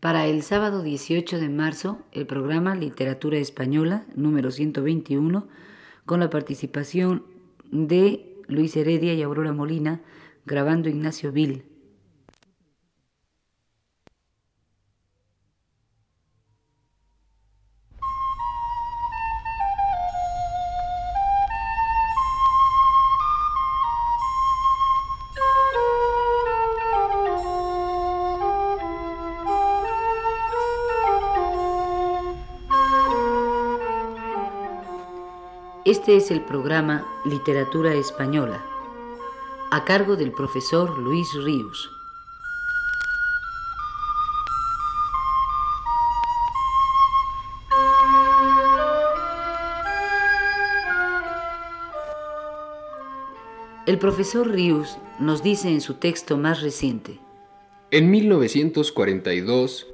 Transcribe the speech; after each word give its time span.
Para 0.00 0.26
el 0.26 0.42
sábado 0.42 0.82
18 0.82 1.38
de 1.38 1.50
marzo, 1.50 1.98
el 2.12 2.26
programa 2.26 2.74
Literatura 2.74 3.36
Española 3.36 4.06
número 4.14 4.50
121, 4.50 5.46
con 6.06 6.20
la 6.20 6.30
participación 6.30 7.24
de 7.70 8.34
Luis 8.48 8.74
Heredia 8.78 9.12
y 9.12 9.20
Aurora 9.20 9.52
Molina, 9.52 10.00
grabando 10.46 10.88
Ignacio 10.88 11.32
Vil. 11.32 11.64
Este 35.90 36.16
es 36.16 36.30
el 36.30 36.42
programa 36.42 37.04
Literatura 37.24 37.92
Española, 37.94 38.64
a 39.72 39.84
cargo 39.84 40.14
del 40.14 40.30
profesor 40.30 40.96
Luis 40.96 41.26
Ríos. 41.34 41.90
El 53.84 53.98
profesor 53.98 54.48
Ríos 54.48 54.96
nos 55.18 55.42
dice 55.42 55.70
en 55.70 55.80
su 55.80 55.94
texto 55.94 56.36
más 56.36 56.62
reciente. 56.62 57.18
En 57.90 58.12
1942, 58.12 59.88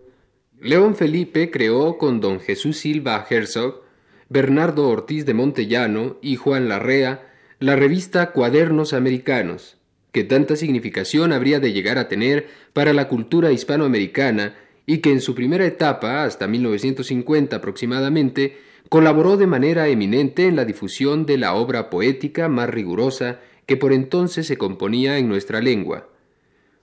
León 0.60 0.94
Felipe 0.94 1.50
creó 1.50 1.96
con 1.96 2.20
don 2.20 2.38
Jesús 2.40 2.76
Silva 2.76 3.26
Herzog 3.30 3.85
Bernardo 4.28 4.88
Ortiz 4.88 5.24
de 5.24 5.34
Montellano 5.34 6.16
y 6.20 6.34
Juan 6.36 6.68
Larrea 6.68 7.32
la 7.60 7.76
revista 7.76 8.32
Cuadernos 8.32 8.92
Americanos, 8.92 9.78
que 10.10 10.24
tanta 10.24 10.56
significación 10.56 11.32
habría 11.32 11.60
de 11.60 11.72
llegar 11.72 11.96
a 11.96 12.08
tener 12.08 12.48
para 12.72 12.92
la 12.92 13.06
cultura 13.06 13.52
hispanoamericana 13.52 14.54
y 14.84 14.98
que 14.98 15.12
en 15.12 15.20
su 15.20 15.34
primera 15.34 15.64
etapa, 15.64 16.24
hasta 16.24 16.48
1950 16.48 17.56
aproximadamente, 17.56 18.58
colaboró 18.88 19.36
de 19.36 19.46
manera 19.46 19.88
eminente 19.88 20.46
en 20.46 20.56
la 20.56 20.64
difusión 20.64 21.24
de 21.24 21.38
la 21.38 21.54
obra 21.54 21.88
poética 21.88 22.48
más 22.48 22.68
rigurosa 22.68 23.40
que 23.64 23.76
por 23.76 23.92
entonces 23.92 24.46
se 24.46 24.58
componía 24.58 25.18
en 25.18 25.28
nuestra 25.28 25.60
lengua. 25.60 26.08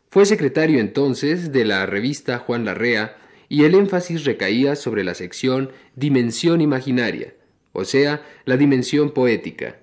Fue 0.09 0.25
secretario 0.25 0.79
entonces 0.79 1.51
de 1.51 1.65
la 1.65 1.85
revista 1.85 2.39
Juan 2.39 2.65
Larrea 2.65 3.17
y 3.49 3.63
el 3.65 3.75
énfasis 3.75 4.25
recaía 4.25 4.75
sobre 4.75 5.03
la 5.03 5.13
sección 5.13 5.71
dimensión 5.95 6.61
imaginaria, 6.61 7.33
o 7.71 7.85
sea, 7.85 8.25
la 8.45 8.57
dimensión 8.57 9.11
poética. 9.11 9.77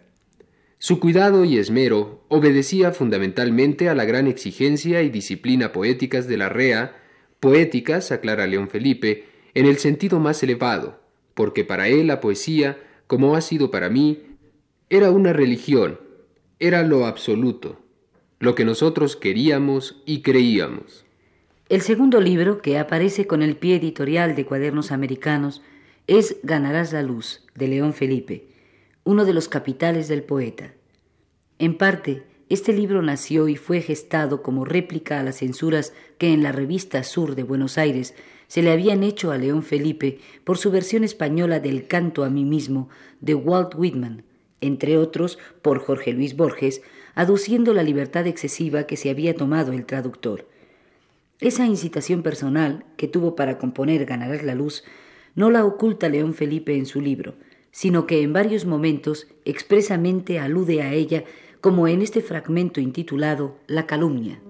Su 0.79 0.99
cuidado 0.99 1.45
y 1.45 1.59
esmero 1.59 2.25
obedecía 2.29 2.93
fundamentalmente 2.93 3.89
a 3.89 3.95
la 3.95 4.07
gran 4.07 4.27
exigencia 4.27 5.03
y 5.03 5.11
disciplina 5.11 5.73
poéticas 5.73 6.27
de 6.27 6.39
la 6.39 6.49
REA, 6.49 6.97
poéticas, 7.39 8.13
aclara 8.13 8.47
León 8.47 8.69
Felipe, 8.69 9.27
en 9.55 9.67
el 9.67 9.77
sentido 9.77 10.21
más 10.21 10.43
elevado, 10.43 11.03
porque 11.35 11.65
para 11.65 11.89
él 11.89 12.07
la 12.07 12.21
poesía, 12.21 12.79
como 13.07 13.37
ha 13.37 13.41
sido 13.41 13.71
para 13.71 13.91
mí, 13.91 14.23
era 14.89 15.11
una 15.11 15.33
religión, 15.33 16.01
era 16.59 16.83
lo 16.83 17.07
absoluto, 17.07 17.81
lo 18.39 18.55
que 18.55 18.65
nosotros 18.65 19.17
queríamos 19.17 20.03
y 20.07 20.23
creíamos. 20.23 21.05
El 21.71 21.83
segundo 21.83 22.21
libro, 22.21 22.61
que 22.63 22.81
aparece 22.81 23.29
con 23.29 23.43
el 23.43 23.57
pie 23.57 23.77
editorial 23.77 24.35
de 24.35 24.45
Cuadernos 24.45 24.91
Americanos, 24.91 25.63
es 26.09 26.39
Ganarás 26.43 26.93
la 26.93 27.05
Luz, 27.05 27.47
de 27.55 27.69
León 27.69 27.93
Felipe, 27.93 28.49
uno 29.05 29.25
de 29.25 29.33
los 29.33 29.47
capitales 29.47 30.09
del 30.09 30.25
poeta. 30.25 30.73
En 31.61 31.79
parte, 31.79 32.25
este 32.49 32.73
libro 32.73 33.03
nació 33.03 33.47
y 33.47 33.55
fue 33.55 33.83
gestado 33.83 34.43
como 34.43 34.65
réplica 34.65 35.21
a 35.21 35.23
las 35.23 35.37
censuras 35.37 35.93
que 36.19 36.33
en 36.33 36.43
la 36.43 36.51
revista 36.51 37.05
Sur 37.05 37.37
de 37.37 37.45
Buenos 37.45 37.79
Aires 37.79 38.17
se 38.49 38.63
le 38.63 38.73
habían 38.73 39.05
hecho 39.05 39.31
a 39.31 39.39
León 39.39 39.63
Felipe 39.63 40.19
por 40.43 40.59
su 40.59 40.73
versión 40.73 41.05
española 41.05 41.61
del 41.61 41.87
Canto 41.87 42.25
a 42.25 42.31
mí 42.31 42.45
mismo 42.45 42.89
de 43.21 43.37
Walt 43.37 43.77
Whitman, 43.77 44.25
entre 44.61 44.99
otros 44.99 45.39
por 45.63 45.79
Jorge 45.79 46.15
Luis 46.15 46.35
Borges, 46.35 46.83
aduciendo 47.15 47.75
la 47.75 47.85
libertad 47.85 48.27
excesiva 48.27 48.89
que 48.89 48.97
se 48.97 49.09
había 49.09 49.37
tomado 49.37 49.71
el 49.71 49.87
traductor. 49.87 50.50
Esa 51.41 51.65
incitación 51.65 52.23
personal 52.23 52.85
que 52.99 53.09
tuvo 53.09 53.35
para 53.35 53.57
componer 53.57 54.05
Ganarás 54.05 54.43
la 54.43 54.55
Luz 54.55 54.85
no 55.35 55.51
la 55.51 55.65
oculta 55.65 56.11
León 56.11 56.35
Felipe 56.35 56.77
en 56.77 56.85
su 56.85 57.01
libro, 57.01 57.35
sino 57.71 58.07
que 58.07 58.23
en 58.23 58.35
varios 58.35 58.67
momentos 58.67 59.27
expresamente 59.47 60.39
alude 60.39 60.83
a 60.83 60.93
ella 60.93 61.25
como 61.63 61.89
en 61.89 62.03
este 62.03 62.21
fragmento 62.21 62.81
intitulado 62.81 63.57
La 63.67 63.87
calumnia. 63.87 64.41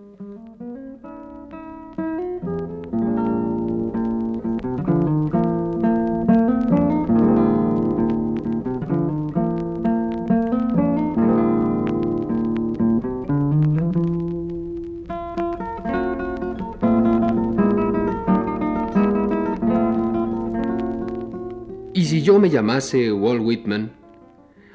Si 22.05 22.23
yo 22.23 22.39
me 22.39 22.51
llamase 22.51 23.13
Walt 23.13 23.41
Whitman, 23.43 23.93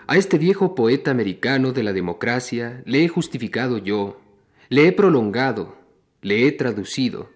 a 0.07 0.17
este 0.17 0.37
viejo 0.37 0.75
poeta 0.75 1.11
americano 1.11 1.71
de 1.71 1.81
la 1.81 1.93
democracia 1.93 2.83
le 2.85 3.03
he 3.03 3.07
justificado 3.07 3.77
yo, 3.77 4.21
le 4.69 4.87
he 4.87 4.91
prolongado, 4.91 5.77
le 6.21 6.47
he 6.47 6.51
traducido, 6.51 7.31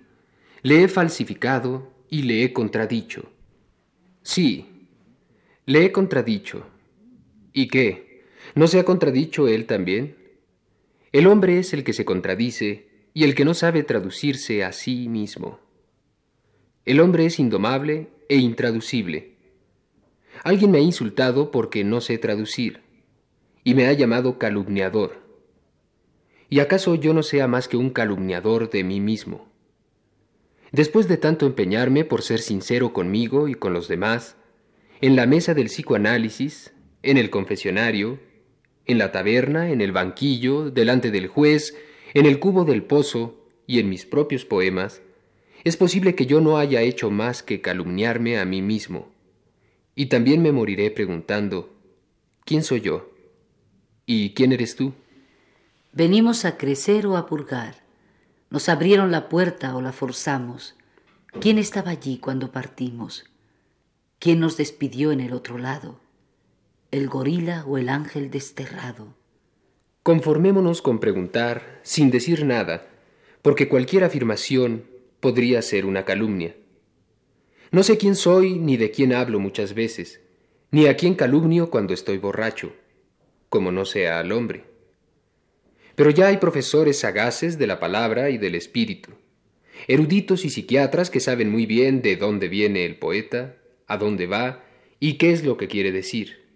le 0.61 0.83
he 0.83 0.87
falsificado 0.87 1.91
y 2.09 2.23
le 2.23 2.43
he 2.43 2.53
contradicho. 2.53 3.31
Sí, 4.21 4.65
le 5.65 5.85
he 5.85 5.91
contradicho. 5.91 6.65
¿Y 7.53 7.67
qué? 7.67 8.23
¿No 8.55 8.67
se 8.67 8.79
ha 8.79 8.83
contradicho 8.83 9.47
él 9.47 9.65
también? 9.65 10.15
El 11.11 11.25
hombre 11.27 11.59
es 11.59 11.73
el 11.73 11.83
que 11.83 11.93
se 11.93 12.05
contradice 12.05 12.87
y 13.13 13.23
el 13.23 13.33
que 13.33 13.45
no 13.45 13.53
sabe 13.53 13.83
traducirse 13.83 14.63
a 14.63 14.71
sí 14.71 15.07
mismo. 15.07 15.59
El 16.85 16.99
hombre 16.99 17.25
es 17.25 17.39
indomable 17.39 18.09
e 18.29 18.37
intraducible. 18.37 19.28
Alguien 20.43 20.71
me 20.71 20.77
ha 20.77 20.81
insultado 20.81 21.51
porque 21.51 21.83
no 21.83 21.99
sé 21.99 22.17
traducir, 22.17 22.81
y 23.63 23.73
me 23.73 23.87
ha 23.87 23.93
llamado 23.93 24.39
calumniador. 24.39 25.21
¿Y 26.49 26.61
acaso 26.61 26.95
yo 26.95 27.13
no 27.13 27.23
sea 27.23 27.47
más 27.47 27.67
que 27.67 27.77
un 27.77 27.89
calumniador 27.89 28.69
de 28.69 28.83
mí 28.83 29.01
mismo? 29.01 29.49
Después 30.71 31.07
de 31.07 31.17
tanto 31.17 31.45
empeñarme 31.45 32.05
por 32.05 32.21
ser 32.21 32.39
sincero 32.39 32.93
conmigo 32.93 33.47
y 33.47 33.55
con 33.55 33.73
los 33.73 33.87
demás, 33.87 34.37
en 35.01 35.15
la 35.15 35.25
mesa 35.25 35.53
del 35.53 35.67
psicoanálisis, 35.67 36.73
en 37.03 37.17
el 37.17 37.29
confesionario, 37.29 38.19
en 38.85 38.97
la 38.97 39.11
taberna, 39.11 39.71
en 39.71 39.81
el 39.81 39.91
banquillo, 39.91 40.71
delante 40.71 41.11
del 41.11 41.27
juez, 41.27 41.75
en 42.13 42.25
el 42.25 42.39
cubo 42.39 42.65
del 42.65 42.83
pozo 42.83 43.45
y 43.67 43.79
en 43.79 43.89
mis 43.89 44.05
propios 44.05 44.45
poemas, 44.45 45.01
es 45.63 45.75
posible 45.75 46.15
que 46.15 46.25
yo 46.25 46.39
no 46.39 46.57
haya 46.57 46.81
hecho 46.81 47.11
más 47.11 47.43
que 47.43 47.61
calumniarme 47.61 48.39
a 48.39 48.45
mí 48.45 48.61
mismo 48.61 49.11
y 49.99 50.05
también 50.05 50.41
me 50.41 50.53
moriré 50.53 50.91
preguntando, 50.91 51.75
¿quién 52.45 52.63
soy 52.63 52.79
yo? 52.79 53.11
¿Y 54.05 54.33
quién 54.33 54.53
eres 54.53 54.77
tú? 54.77 54.93
Venimos 55.91 56.45
a 56.45 56.55
crecer 56.55 57.05
o 57.05 57.17
a 57.17 57.25
purgar. 57.25 57.83
Nos 58.49 58.69
abrieron 58.69 59.11
la 59.11 59.27
puerta 59.27 59.75
o 59.75 59.81
la 59.81 59.91
forzamos. 59.91 60.77
¿Quién 61.41 61.57
estaba 61.57 61.91
allí 61.91 62.17
cuando 62.17 62.53
partimos? 62.53 63.25
¿Quién 64.19 64.39
nos 64.39 64.55
despidió 64.55 65.11
en 65.11 65.19
el 65.19 65.33
otro 65.33 65.57
lado? 65.57 65.99
¿El 66.91 67.09
gorila 67.09 67.65
o 67.67 67.77
el 67.77 67.89
ángel 67.89 68.31
desterrado? 68.31 69.17
Conformémonos 70.03 70.81
con 70.81 71.01
preguntar, 71.01 71.81
sin 71.83 72.09
decir 72.09 72.45
nada, 72.45 72.87
porque 73.41 73.67
cualquier 73.67 74.05
afirmación 74.05 74.85
podría 75.19 75.61
ser 75.61 75.85
una 75.85 76.05
calumnia. 76.05 76.55
No 77.71 77.83
sé 77.83 77.99
quién 77.99 78.15
soy 78.15 78.57
ni 78.57 78.77
de 78.77 78.89
quién 78.89 79.13
hablo 79.13 79.39
muchas 79.39 79.75
veces, 79.75 80.21
ni 80.71 80.87
a 80.87 80.97
quién 80.97 81.13
calumnio 81.13 81.69
cuando 81.69 81.93
estoy 81.93 82.17
borracho, 82.17 82.73
como 83.47 83.71
no 83.71 83.85
sea 83.85 84.19
al 84.19 84.31
hombre. 84.31 84.63
Pero 85.93 86.09
ya 86.09 86.27
hay 86.27 86.37
profesores 86.37 86.97
sagaces 86.97 87.59
de 87.59 87.67
la 87.67 87.79
palabra 87.79 88.31
y 88.31 88.39
del 88.39 88.55
espíritu, 88.55 89.11
eruditos 89.87 90.45
y 90.45 90.49
psiquiatras 90.49 91.11
que 91.11 91.19
saben 91.19 91.51
muy 91.51 91.67
bien 91.67 92.01
de 92.01 92.15
dónde 92.15 92.47
viene 92.47 92.85
el 92.85 92.95
poeta, 92.95 93.57
a 93.85 93.97
dónde 93.97 94.25
va 94.25 94.63
y 94.99 95.19
qué 95.19 95.31
es 95.31 95.43
lo 95.43 95.57
que 95.57 95.67
quiere 95.67 95.91
decir. 95.91 96.47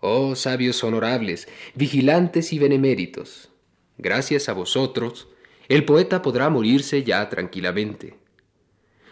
Oh 0.00 0.34
sabios 0.34 0.82
honorables, 0.82 1.46
vigilantes 1.76 2.52
y 2.52 2.58
beneméritos, 2.58 3.50
gracias 3.96 4.48
a 4.48 4.54
vosotros, 4.54 5.28
el 5.68 5.84
poeta 5.84 6.20
podrá 6.20 6.50
morirse 6.50 7.04
ya 7.04 7.28
tranquilamente 7.28 8.25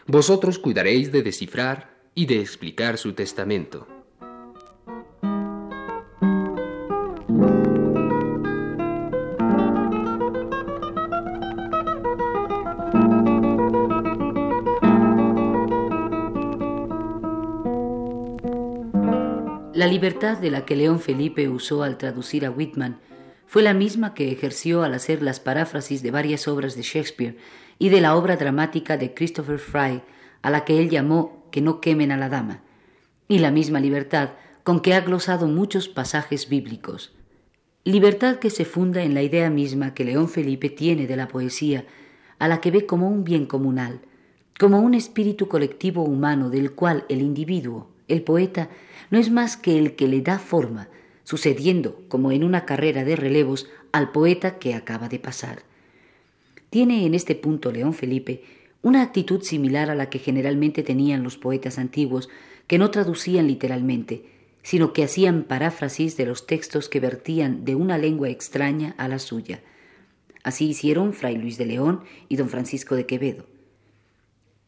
vosotros 0.06 0.58
cuidaréis 0.58 1.12
de 1.12 1.22
descifrar 1.22 1.94
y 2.14 2.26
de 2.26 2.40
explicar 2.40 2.98
su 2.98 3.14
testamento. 3.14 3.86
La 19.74 19.88
libertad 19.88 20.38
de 20.38 20.50
la 20.50 20.64
que 20.64 20.76
León 20.76 21.00
Felipe 21.00 21.48
usó 21.48 21.82
al 21.82 21.98
traducir 21.98 22.46
a 22.46 22.50
Whitman 22.50 23.00
fue 23.46 23.62
la 23.62 23.74
misma 23.74 24.14
que 24.14 24.32
ejerció 24.32 24.82
al 24.82 24.94
hacer 24.94 25.22
las 25.22 25.40
paráfrasis 25.40 26.02
de 26.02 26.10
varias 26.10 26.48
obras 26.48 26.74
de 26.76 26.82
Shakespeare 26.82 27.36
y 27.78 27.88
de 27.88 28.00
la 28.00 28.16
obra 28.16 28.36
dramática 28.36 28.96
de 28.96 29.14
Christopher 29.14 29.58
Fry, 29.58 30.02
a 30.42 30.50
la 30.50 30.64
que 30.64 30.78
él 30.78 30.90
llamó 30.90 31.48
Que 31.50 31.60
no 31.60 31.80
quemen 31.80 32.10
a 32.10 32.16
la 32.16 32.28
dama, 32.28 32.62
y 33.28 33.38
la 33.38 33.50
misma 33.50 33.80
libertad 33.80 34.30
con 34.64 34.80
que 34.80 34.94
ha 34.94 35.02
glosado 35.02 35.46
muchos 35.46 35.88
pasajes 35.88 36.48
bíblicos. 36.48 37.12
Libertad 37.84 38.36
que 38.36 38.48
se 38.48 38.64
funda 38.64 39.02
en 39.02 39.12
la 39.12 39.22
idea 39.22 39.50
misma 39.50 39.92
que 39.92 40.04
León 40.04 40.28
Felipe 40.28 40.70
tiene 40.70 41.06
de 41.06 41.16
la 41.16 41.28
poesía, 41.28 41.84
a 42.38 42.48
la 42.48 42.60
que 42.60 42.70
ve 42.70 42.86
como 42.86 43.08
un 43.08 43.24
bien 43.24 43.44
comunal, 43.44 44.00
como 44.58 44.80
un 44.80 44.94
espíritu 44.94 45.48
colectivo 45.48 46.02
humano 46.02 46.48
del 46.48 46.72
cual 46.72 47.04
el 47.10 47.20
individuo, 47.20 47.90
el 48.08 48.22
poeta, 48.22 48.70
no 49.10 49.18
es 49.18 49.30
más 49.30 49.58
que 49.58 49.78
el 49.78 49.96
que 49.96 50.08
le 50.08 50.22
da 50.22 50.38
forma, 50.38 50.88
sucediendo, 51.24 52.02
como 52.08 52.30
en 52.32 52.44
una 52.44 52.64
carrera 52.64 53.04
de 53.04 53.16
relevos, 53.16 53.68
al 53.92 54.12
poeta 54.12 54.58
que 54.58 54.74
acaba 54.74 55.08
de 55.08 55.18
pasar. 55.18 55.62
Tiene 56.70 57.06
en 57.06 57.14
este 57.14 57.34
punto 57.34 57.72
León 57.72 57.94
Felipe 57.94 58.42
una 58.82 59.02
actitud 59.02 59.42
similar 59.42 59.90
a 59.90 59.94
la 59.94 60.10
que 60.10 60.18
generalmente 60.18 60.82
tenían 60.82 61.22
los 61.22 61.38
poetas 61.38 61.78
antiguos, 61.78 62.28
que 62.66 62.78
no 62.78 62.90
traducían 62.90 63.46
literalmente, 63.46 64.26
sino 64.62 64.92
que 64.92 65.04
hacían 65.04 65.44
paráfrasis 65.44 66.16
de 66.16 66.26
los 66.26 66.46
textos 66.46 66.88
que 66.88 67.00
vertían 67.00 67.64
de 67.64 67.74
una 67.74 67.98
lengua 67.98 68.28
extraña 68.28 68.94
a 68.98 69.08
la 69.08 69.18
suya. 69.18 69.62
Así 70.42 70.68
hicieron 70.68 71.14
Fray 71.14 71.36
Luis 71.36 71.56
de 71.56 71.66
León 71.66 72.02
y 72.28 72.36
don 72.36 72.48
Francisco 72.50 72.94
de 72.94 73.06
Quevedo. 73.06 73.46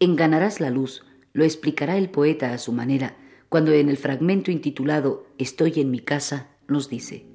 En 0.00 0.16
Ganarás 0.16 0.60
la 0.60 0.70
luz 0.70 1.04
lo 1.32 1.44
explicará 1.44 1.98
el 1.98 2.08
poeta 2.08 2.52
a 2.52 2.58
su 2.58 2.72
manera, 2.72 3.16
cuando 3.48 3.72
en 3.72 3.88
el 3.88 3.96
fragmento 3.96 4.50
intitulado 4.50 5.26
Estoy 5.38 5.74
en 5.76 5.90
mi 5.90 6.00
casa 6.00 6.56
nos 6.68 6.88
dice, 6.88 7.26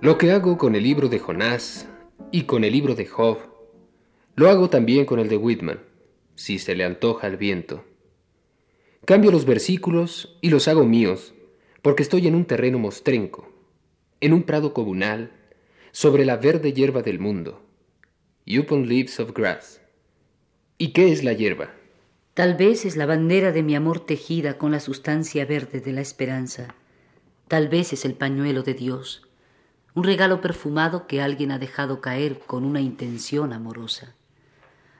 Lo 0.00 0.16
que 0.16 0.32
hago 0.32 0.56
con 0.56 0.74
el 0.74 0.84
libro 0.84 1.10
de 1.10 1.18
Jonás 1.18 1.86
y 2.32 2.44
con 2.44 2.64
el 2.64 2.72
libro 2.72 2.94
de 2.94 3.04
Job, 3.04 3.40
lo 4.36 4.48
hago 4.48 4.70
también 4.70 5.04
con 5.04 5.18
el 5.18 5.28
de 5.28 5.36
Whitman, 5.36 5.80
si 6.34 6.58
se 6.58 6.74
le 6.74 6.84
antoja 6.84 7.26
el 7.26 7.36
viento. 7.36 7.84
Cambio 9.04 9.30
los 9.30 9.44
versículos 9.44 10.38
y 10.40 10.48
los 10.48 10.66
hago 10.66 10.86
míos, 10.86 11.34
porque 11.82 12.02
estoy 12.02 12.26
en 12.26 12.36
un 12.36 12.46
terreno 12.46 12.78
mostrenco, 12.78 13.48
en 14.20 14.32
un 14.32 14.42
prado 14.42 14.72
comunal, 14.72 15.32
sobre 15.92 16.24
la 16.24 16.36
verde 16.36 16.72
hierba 16.72 17.02
del 17.02 17.18
mundo. 17.18 17.62
Upon 18.46 18.88
leaves 18.88 19.18
of 19.20 19.32
grass. 19.32 19.80
¿Y 20.76 20.92
qué 20.92 21.12
es 21.12 21.24
la 21.24 21.32
hierba? 21.32 21.70
Tal 22.34 22.54
vez 22.54 22.84
es 22.84 22.96
la 22.96 23.06
bandera 23.06 23.52
de 23.52 23.62
mi 23.62 23.74
amor 23.74 24.00
tejida 24.00 24.58
con 24.58 24.70
la 24.72 24.80
sustancia 24.80 25.44
verde 25.44 25.80
de 25.80 25.92
la 25.92 26.00
esperanza. 26.00 26.74
Tal 27.48 27.68
vez 27.68 27.92
es 27.92 28.04
el 28.04 28.14
pañuelo 28.14 28.62
de 28.62 28.74
Dios 28.74 29.28
un 29.98 30.04
regalo 30.04 30.40
perfumado 30.40 31.08
que 31.08 31.20
alguien 31.20 31.50
ha 31.50 31.58
dejado 31.58 32.00
caer 32.00 32.38
con 32.38 32.64
una 32.64 32.80
intención 32.80 33.52
amorosa. 33.52 34.14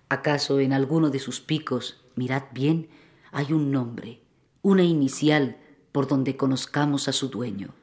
¿Acaso 0.08 0.58
en 0.58 0.72
alguno 0.72 1.10
de 1.10 1.20
sus 1.20 1.40
picos, 1.40 2.02
mirad 2.16 2.42
bien, 2.52 2.88
hay 3.30 3.52
un 3.52 3.70
nombre, 3.70 4.20
una 4.60 4.82
inicial 4.82 5.58
por 5.92 6.08
donde 6.08 6.36
conozcamos 6.36 7.06
a 7.06 7.12
su 7.12 7.28
dueño? 7.28 7.74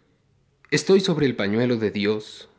Estoy 0.75 1.00
sobre 1.00 1.25
el 1.25 1.38
pañuelo 1.38 1.77
de 1.77 1.89
Dios, 1.89 2.50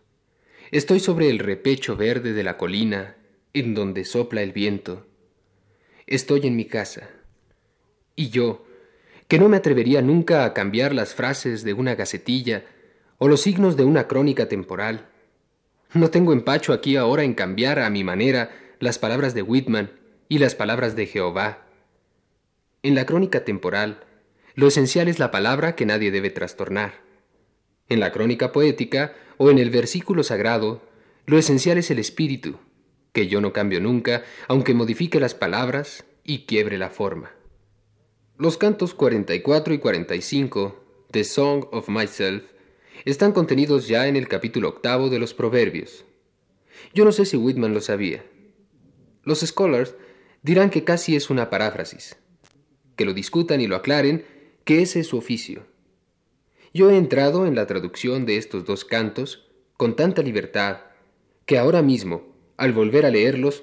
estoy 0.70 1.00
sobre 1.00 1.28
el 1.28 1.38
repecho 1.38 1.98
verde 1.98 2.32
de 2.32 2.44
la 2.44 2.56
colina 2.56 3.14
en 3.52 3.74
donde 3.74 4.06
sopla 4.06 4.40
el 4.40 4.52
viento, 4.52 5.06
estoy 6.06 6.46
en 6.46 6.56
mi 6.56 6.64
casa, 6.64 7.10
y 8.14 8.30
yo, 8.30 8.64
que 9.28 9.38
no 9.38 9.50
me 9.50 9.58
atrevería 9.58 10.00
nunca 10.00 10.46
a 10.46 10.54
cambiar 10.54 10.94
las 10.94 11.14
frases 11.14 11.62
de 11.62 11.74
una 11.74 11.94
gacetilla, 11.94 12.64
o 13.18 13.28
los 13.28 13.42
signos 13.42 13.76
de 13.76 13.84
una 13.84 14.08
crónica 14.08 14.48
temporal. 14.48 15.08
No 15.92 16.08
tengo 16.08 16.32
empacho 16.32 16.72
aquí 16.72 16.96
ahora 16.96 17.22
en 17.22 17.34
cambiar 17.34 17.80
a 17.80 17.90
mi 17.90 18.02
manera 18.02 18.50
las 18.80 18.98
palabras 18.98 19.34
de 19.34 19.42
Whitman 19.42 19.90
y 20.30 20.38
las 20.38 20.54
palabras 20.54 20.96
de 20.96 21.04
Jehová. 21.04 21.66
En 22.82 22.94
la 22.94 23.04
crónica 23.04 23.44
temporal, 23.44 24.04
lo 24.54 24.68
esencial 24.68 25.06
es 25.08 25.18
la 25.18 25.30
palabra 25.30 25.76
que 25.76 25.84
nadie 25.84 26.10
debe 26.10 26.30
trastornar. 26.30 27.05
En 27.88 28.00
la 28.00 28.12
crónica 28.12 28.52
poética 28.52 29.14
o 29.36 29.50
en 29.50 29.58
el 29.58 29.70
versículo 29.70 30.22
sagrado, 30.22 30.82
lo 31.26 31.38
esencial 31.38 31.78
es 31.78 31.90
el 31.90 31.98
espíritu, 31.98 32.58
que 33.12 33.28
yo 33.28 33.40
no 33.40 33.52
cambio 33.52 33.80
nunca, 33.80 34.24
aunque 34.48 34.74
modifique 34.74 35.20
las 35.20 35.34
palabras 35.34 36.04
y 36.24 36.46
quiebre 36.46 36.78
la 36.78 36.90
forma. 36.90 37.32
Los 38.38 38.58
cantos 38.58 38.92
44 38.94 39.72
y 39.72 39.78
45, 39.78 41.06
The 41.10 41.24
Song 41.24 41.66
of 41.72 41.88
Myself, 41.88 42.44
están 43.04 43.32
contenidos 43.32 43.88
ya 43.88 44.08
en 44.08 44.16
el 44.16 44.28
capítulo 44.28 44.68
octavo 44.68 45.08
de 45.08 45.18
los 45.18 45.32
Proverbios. 45.32 46.04
Yo 46.92 47.04
no 47.04 47.12
sé 47.12 47.24
si 47.24 47.36
Whitman 47.36 47.74
lo 47.74 47.80
sabía. 47.80 48.24
Los 49.22 49.40
scholars 49.40 49.94
dirán 50.42 50.70
que 50.70 50.84
casi 50.84 51.16
es 51.16 51.30
una 51.30 51.50
paráfrasis, 51.50 52.16
que 52.96 53.04
lo 53.04 53.14
discutan 53.14 53.60
y 53.60 53.66
lo 53.66 53.76
aclaren, 53.76 54.24
que 54.64 54.82
ese 54.82 55.00
es 55.00 55.06
su 55.06 55.16
oficio. 55.16 55.66
Yo 56.74 56.90
he 56.90 56.96
entrado 56.96 57.46
en 57.46 57.54
la 57.54 57.66
traducción 57.66 58.26
de 58.26 58.36
estos 58.36 58.64
dos 58.64 58.84
cantos 58.84 59.48
con 59.76 59.96
tanta 59.96 60.22
libertad 60.22 60.78
que 61.44 61.58
ahora 61.58 61.82
mismo, 61.82 62.22
al 62.56 62.72
volver 62.72 63.06
a 63.06 63.10
leerlos, 63.10 63.62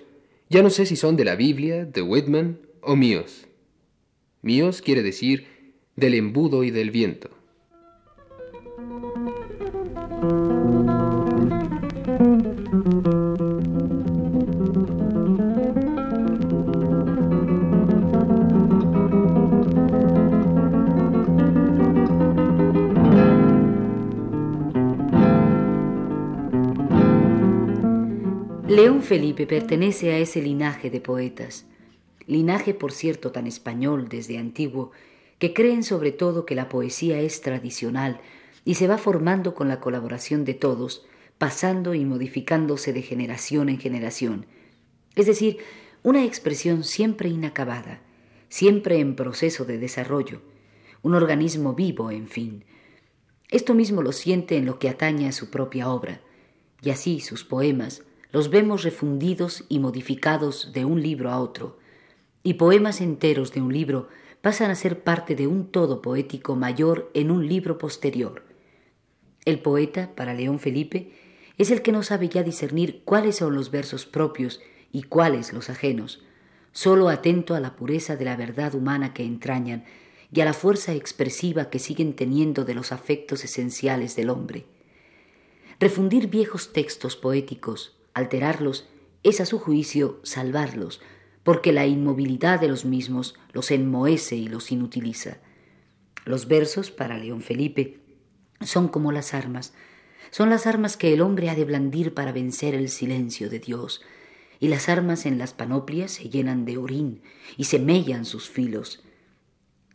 ya 0.49 0.61
no 0.61 0.69
sé 0.69 0.85
si 0.85 0.95
son 0.95 1.15
de 1.15 1.25
la 1.25 1.35
Biblia, 1.35 1.85
de 1.85 2.01
Whitman 2.01 2.59
o 2.81 2.95
míos. 2.95 3.47
Míos 4.41 4.81
quiere 4.81 5.03
decir 5.03 5.47
del 5.95 6.15
embudo 6.15 6.63
y 6.63 6.71
del 6.71 6.91
viento. 6.91 7.29
Felipe 29.03 29.45
pertenece 29.45 30.13
a 30.13 30.17
ese 30.17 30.41
linaje 30.41 30.89
de 30.89 31.01
poetas, 31.01 31.65
linaje 32.25 32.73
por 32.73 32.93
cierto 32.93 33.33
tan 33.33 33.47
español 33.47 34.07
desde 34.07 34.37
antiguo, 34.37 34.91
que 35.39 35.53
creen 35.53 35.83
sobre 35.83 36.13
todo 36.13 36.45
que 36.45 36.55
la 36.55 36.69
poesía 36.69 37.19
es 37.19 37.41
tradicional 37.41 38.21
y 38.63 38.75
se 38.75 38.87
va 38.87 38.97
formando 38.97 39.55
con 39.55 39.67
la 39.67 39.81
colaboración 39.81 40.45
de 40.45 40.53
todos, 40.53 41.05
pasando 41.37 41.93
y 41.93 42.05
modificándose 42.05 42.93
de 42.93 43.01
generación 43.01 43.67
en 43.67 43.77
generación, 43.77 44.45
es 45.15 45.25
decir, 45.25 45.57
una 46.01 46.23
expresión 46.23 46.85
siempre 46.85 47.27
inacabada, 47.27 48.01
siempre 48.47 48.99
en 48.99 49.15
proceso 49.17 49.65
de 49.65 49.79
desarrollo, 49.79 50.41
un 51.01 51.13
organismo 51.13 51.73
vivo, 51.73 52.09
en 52.09 52.29
fin. 52.29 52.63
Esto 53.49 53.73
mismo 53.73 54.01
lo 54.01 54.13
siente 54.13 54.55
en 54.55 54.65
lo 54.65 54.79
que 54.79 54.87
atañe 54.87 55.27
a 55.27 55.33
su 55.33 55.49
propia 55.49 55.89
obra, 55.89 56.21
y 56.81 56.89
así 56.89 57.19
sus 57.19 57.43
poemas, 57.43 58.03
los 58.33 58.49
vemos 58.49 58.81
refundidos 58.81 59.63
y 59.69 59.77
modificados 59.77 60.73
de 60.73 60.85
un 60.85 61.03
libro 61.03 61.29
a 61.29 61.39
otro, 61.39 61.77
y 62.41 62.55
poemas 62.55 62.99
enteros 62.99 63.53
de 63.53 63.61
un 63.61 63.71
libro 63.71 64.09
pasan 64.41 64.71
a 64.71 64.75
ser 64.75 65.03
parte 65.03 65.35
de 65.35 65.45
un 65.45 65.67
todo 65.67 66.01
poético 66.01 66.55
mayor 66.55 67.11
en 67.13 67.29
un 67.29 67.47
libro 67.47 67.77
posterior. 67.77 68.43
El 69.45 69.59
poeta, 69.59 70.15
para 70.15 70.33
León 70.33 70.59
Felipe, 70.59 71.13
es 71.59 71.69
el 71.69 71.83
que 71.83 71.91
no 71.91 72.01
sabe 72.01 72.27
ya 72.27 72.41
discernir 72.41 73.03
cuáles 73.05 73.35
son 73.37 73.53
los 73.53 73.69
versos 73.69 74.07
propios 74.07 74.61
y 74.91 75.03
cuáles 75.03 75.53
los 75.53 75.69
ajenos, 75.69 76.23
solo 76.71 77.09
atento 77.09 77.53
a 77.53 77.59
la 77.59 77.75
pureza 77.75 78.15
de 78.15 78.25
la 78.25 78.35
verdad 78.35 78.73
humana 78.73 79.13
que 79.13 79.23
entrañan 79.23 79.85
y 80.31 80.41
a 80.41 80.45
la 80.45 80.53
fuerza 80.53 80.93
expresiva 80.93 81.69
que 81.69 81.77
siguen 81.77 82.15
teniendo 82.15 82.65
de 82.65 82.73
los 82.73 82.91
afectos 82.91 83.43
esenciales 83.43 84.15
del 84.15 84.31
hombre. 84.31 84.65
Refundir 85.79 86.29
viejos 86.29 86.73
textos 86.73 87.15
poéticos, 87.15 87.95
Alterarlos 88.13 88.87
es 89.23 89.41
a 89.41 89.45
su 89.45 89.59
juicio 89.59 90.19
salvarlos, 90.23 91.01
porque 91.43 91.71
la 91.71 91.85
inmovilidad 91.85 92.59
de 92.59 92.67
los 92.67 92.85
mismos 92.85 93.35
los 93.51 93.71
enmohece 93.71 94.35
y 94.35 94.47
los 94.47 94.71
inutiliza. 94.71 95.37
Los 96.25 96.47
versos 96.47 96.91
para 96.91 97.17
León 97.17 97.41
Felipe 97.41 97.99
son 98.61 98.87
como 98.87 99.11
las 99.11 99.33
armas, 99.33 99.73
son 100.31 100.49
las 100.49 100.67
armas 100.67 100.97
que 100.97 101.13
el 101.13 101.21
hombre 101.21 101.49
ha 101.49 101.55
de 101.55 101.65
blandir 101.65 102.13
para 102.13 102.31
vencer 102.31 102.75
el 102.75 102.89
silencio 102.89 103.49
de 103.49 103.59
Dios, 103.59 104.01
y 104.59 104.69
las 104.69 104.87
armas 104.87 105.25
en 105.25 105.37
las 105.37 105.53
panoplias 105.53 106.11
se 106.11 106.29
llenan 106.29 106.65
de 106.65 106.77
orín 106.77 107.21
y 107.57 107.65
se 107.65 107.79
mellan 107.79 108.25
sus 108.25 108.49
filos. 108.49 109.03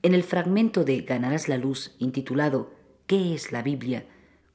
En 0.03 0.15
el 0.15 0.23
fragmento 0.23 0.85
de 0.85 1.01
Ganarás 1.01 1.49
la 1.49 1.57
luz, 1.57 1.97
intitulado 1.99 2.73
¿Qué 3.07 3.35
es 3.35 3.51
la 3.53 3.63
Biblia?, 3.63 4.07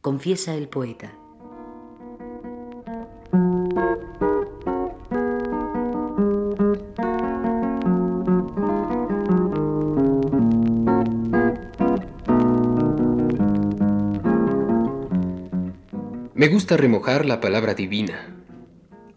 confiesa 0.01 0.53
el 0.55 0.69
poeta. 0.69 1.17
Me 16.43 16.49
gusta 16.49 16.75
remojar 16.75 17.25
la 17.25 17.39
palabra 17.39 17.73
divina, 17.73 18.35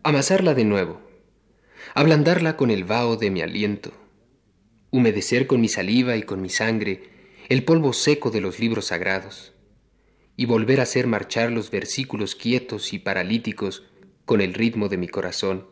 amasarla 0.04 0.54
de 0.54 0.64
nuevo, 0.64 1.00
ablandarla 1.92 2.56
con 2.56 2.70
el 2.70 2.84
vaho 2.84 3.16
de 3.16 3.32
mi 3.32 3.42
aliento, 3.42 3.90
humedecer 4.92 5.48
con 5.48 5.60
mi 5.60 5.66
saliva 5.66 6.16
y 6.16 6.22
con 6.22 6.40
mi 6.40 6.48
sangre 6.50 7.02
el 7.48 7.64
polvo 7.64 7.92
seco 7.92 8.30
de 8.30 8.40
los 8.40 8.60
libros 8.60 8.84
sagrados, 8.84 9.54
y 10.36 10.46
volver 10.46 10.78
a 10.78 10.84
hacer 10.84 11.08
marchar 11.08 11.50
los 11.50 11.72
versículos 11.72 12.36
quietos 12.36 12.92
y 12.92 13.00
paralíticos 13.00 13.82
con 14.24 14.40
el 14.40 14.54
ritmo 14.54 14.88
de 14.88 14.96
mi 14.96 15.08
corazón. 15.08 15.66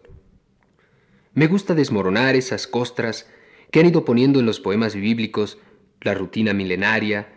Me 1.34 1.46
gusta 1.46 1.76
desmoronar 1.76 2.34
esas 2.34 2.66
costras 2.66 3.30
que 3.70 3.78
han 3.78 3.86
ido 3.86 4.04
poniendo 4.04 4.40
en 4.40 4.46
los 4.46 4.58
poemas 4.58 4.96
bíblicos 4.96 5.58
la 6.00 6.14
rutina 6.14 6.52
milenaria 6.52 7.32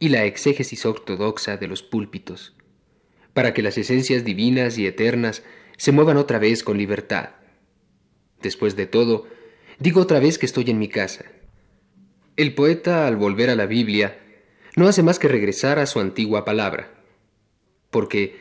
y 0.00 0.08
la 0.08 0.24
exégesis 0.24 0.84
ortodoxa 0.86 1.56
de 1.56 1.68
los 1.68 1.84
púlpitos 1.84 2.56
para 3.32 3.54
que 3.54 3.62
las 3.62 3.78
esencias 3.78 4.24
divinas 4.24 4.78
y 4.78 4.86
eternas 4.86 5.42
se 5.76 5.92
muevan 5.92 6.16
otra 6.16 6.38
vez 6.38 6.62
con 6.62 6.78
libertad. 6.78 7.30
Después 8.42 8.76
de 8.76 8.86
todo, 8.86 9.26
digo 9.78 10.00
otra 10.00 10.20
vez 10.20 10.38
que 10.38 10.46
estoy 10.46 10.70
en 10.70 10.78
mi 10.78 10.88
casa. 10.88 11.24
El 12.36 12.54
poeta, 12.54 13.06
al 13.06 13.16
volver 13.16 13.50
a 13.50 13.56
la 13.56 13.66
Biblia, 13.66 14.18
no 14.76 14.88
hace 14.88 15.02
más 15.02 15.18
que 15.18 15.28
regresar 15.28 15.78
a 15.78 15.86
su 15.86 16.00
antigua 16.00 16.44
palabra. 16.44 16.94
Porque, 17.90 18.36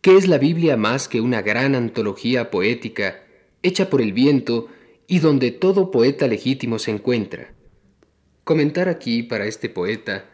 ¿qué 0.00 0.16
es 0.16 0.28
la 0.28 0.38
Biblia 0.38 0.76
más 0.76 1.08
que 1.08 1.20
una 1.20 1.42
gran 1.42 1.74
antología 1.74 2.50
poética 2.50 3.24
hecha 3.62 3.90
por 3.90 4.00
el 4.00 4.12
viento 4.12 4.68
y 5.06 5.18
donde 5.18 5.50
todo 5.50 5.90
poeta 5.90 6.28
legítimo 6.28 6.78
se 6.78 6.92
encuentra? 6.92 7.52
Comentar 8.44 8.88
aquí 8.88 9.22
para 9.22 9.46
este 9.46 9.68
poeta 9.68 10.30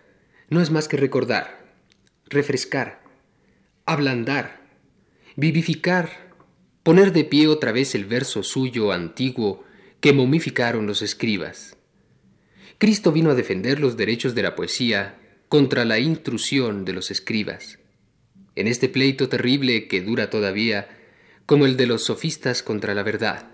no 0.48 0.62
es 0.62 0.70
más 0.70 0.88
que 0.88 0.96
recordar, 0.96 1.74
refrescar, 2.26 3.02
ablandar, 3.88 4.60
vivificar, 5.34 6.34
poner 6.82 7.12
de 7.12 7.24
pie 7.24 7.48
otra 7.48 7.72
vez 7.72 7.94
el 7.94 8.04
verso 8.04 8.42
suyo 8.42 8.92
antiguo 8.92 9.64
que 10.00 10.12
momificaron 10.12 10.86
los 10.86 11.00
escribas. 11.00 11.78
Cristo 12.76 13.12
vino 13.12 13.30
a 13.30 13.34
defender 13.34 13.80
los 13.80 13.96
derechos 13.96 14.34
de 14.34 14.42
la 14.42 14.54
poesía 14.54 15.18
contra 15.48 15.86
la 15.86 15.98
intrusión 15.98 16.84
de 16.84 16.92
los 16.92 17.10
escribas. 17.10 17.78
En 18.56 18.68
este 18.68 18.90
pleito 18.90 19.30
terrible 19.30 19.88
que 19.88 20.02
dura 20.02 20.28
todavía, 20.28 20.88
como 21.46 21.64
el 21.64 21.78
de 21.78 21.86
los 21.86 22.04
sofistas 22.04 22.62
contra 22.62 22.94
la 22.94 23.02
verdad. 23.02 23.48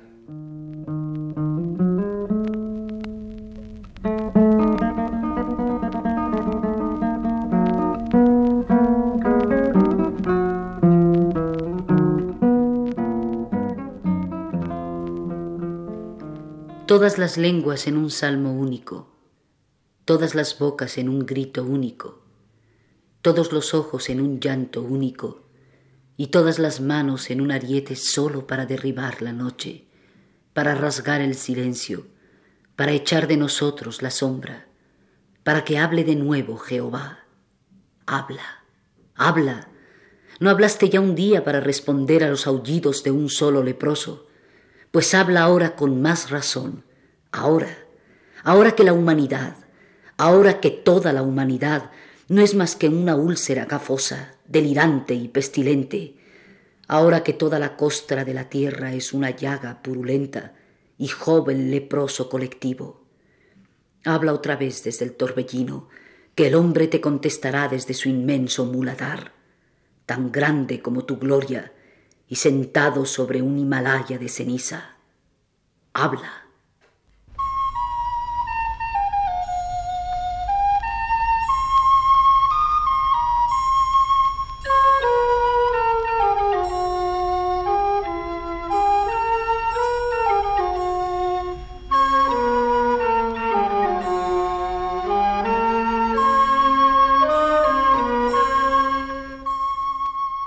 Todas 16.94 17.18
las 17.18 17.36
lenguas 17.36 17.88
en 17.88 17.96
un 17.96 18.08
salmo 18.08 18.52
único, 18.52 19.08
todas 20.04 20.36
las 20.36 20.56
bocas 20.56 20.96
en 20.96 21.08
un 21.08 21.26
grito 21.26 21.64
único, 21.64 22.22
todos 23.20 23.50
los 23.50 23.74
ojos 23.74 24.10
en 24.10 24.20
un 24.20 24.38
llanto 24.38 24.80
único, 24.80 25.42
y 26.16 26.28
todas 26.28 26.60
las 26.60 26.80
manos 26.80 27.30
en 27.30 27.40
un 27.40 27.50
ariete 27.50 27.96
solo 27.96 28.46
para 28.46 28.64
derribar 28.64 29.22
la 29.22 29.32
noche, 29.32 29.88
para 30.52 30.76
rasgar 30.76 31.20
el 31.20 31.34
silencio, 31.34 32.06
para 32.76 32.92
echar 32.92 33.26
de 33.26 33.38
nosotros 33.38 34.00
la 34.00 34.12
sombra, 34.12 34.68
para 35.42 35.64
que 35.64 35.78
hable 35.78 36.04
de 36.04 36.14
nuevo 36.14 36.58
Jehová. 36.58 37.24
Habla, 38.06 38.64
habla. 39.16 39.68
¿No 40.38 40.48
hablaste 40.48 40.90
ya 40.90 41.00
un 41.00 41.16
día 41.16 41.42
para 41.42 41.58
responder 41.58 42.22
a 42.22 42.30
los 42.30 42.46
aullidos 42.46 43.02
de 43.02 43.10
un 43.10 43.30
solo 43.30 43.64
leproso? 43.64 44.28
Pues 44.94 45.12
habla 45.12 45.42
ahora 45.42 45.74
con 45.74 46.00
más 46.00 46.30
razón, 46.30 46.84
ahora, 47.32 47.78
ahora 48.44 48.76
que 48.76 48.84
la 48.84 48.92
humanidad, 48.92 49.56
ahora 50.16 50.60
que 50.60 50.70
toda 50.70 51.12
la 51.12 51.22
humanidad 51.22 51.90
no 52.28 52.40
es 52.40 52.54
más 52.54 52.76
que 52.76 52.88
una 52.88 53.16
úlcera 53.16 53.64
gafosa, 53.64 54.36
delirante 54.46 55.14
y 55.14 55.26
pestilente, 55.26 56.14
ahora 56.86 57.24
que 57.24 57.32
toda 57.32 57.58
la 57.58 57.76
costra 57.76 58.24
de 58.24 58.34
la 58.34 58.48
tierra 58.48 58.92
es 58.92 59.12
una 59.12 59.30
llaga 59.30 59.82
purulenta 59.82 60.54
y 60.96 61.08
joven 61.08 61.72
leproso 61.72 62.28
colectivo. 62.28 63.02
Habla 64.04 64.32
otra 64.32 64.54
vez 64.54 64.84
desde 64.84 65.06
el 65.06 65.14
torbellino, 65.14 65.88
que 66.36 66.46
el 66.46 66.54
hombre 66.54 66.86
te 66.86 67.00
contestará 67.00 67.66
desde 67.66 67.94
su 67.94 68.08
inmenso 68.08 68.64
muladar, 68.64 69.32
tan 70.06 70.30
grande 70.30 70.80
como 70.80 71.04
tu 71.04 71.18
gloria, 71.18 71.72
y 72.28 72.36
sentado 72.36 73.06
sobre 73.06 73.42
un 73.42 73.58
Himalaya 73.58 74.18
de 74.18 74.28
ceniza, 74.28 74.96
habla. 75.92 76.44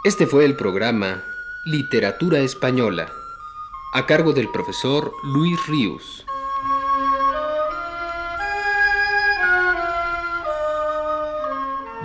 Este 0.04 0.26
fue 0.26 0.46
el 0.46 0.56
programa 0.56 1.26
Literatura 1.70 2.40
Española, 2.40 3.12
a 3.94 4.06
cargo 4.06 4.32
del 4.32 4.50
profesor 4.50 5.12
Luis 5.22 5.60
Ríos. 5.68 6.26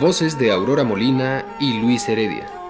Voces 0.01 0.37
de 0.37 0.51
Aurora 0.51 0.83
Molina 0.83 1.47
y 1.61 1.79
Luis 1.81 2.09
Heredia. 2.09 2.62